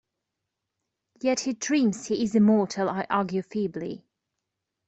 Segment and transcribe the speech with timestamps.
[1.21, 4.03] Yet he dreams he is immortal, I argue feebly.